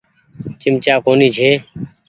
چمچآ 0.61 0.93
ڪونيٚ 1.05 1.31
ڇي۔ 1.37 1.49